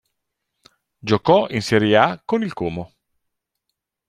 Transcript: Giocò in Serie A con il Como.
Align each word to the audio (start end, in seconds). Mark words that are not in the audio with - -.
Giocò 0.97 1.47
in 1.49 1.61
Serie 1.61 1.95
A 1.95 2.19
con 2.25 2.41
il 2.41 2.53
Como. 2.53 2.91